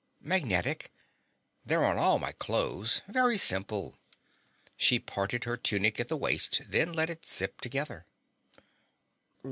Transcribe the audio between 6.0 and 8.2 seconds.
the waist, then let it zip together.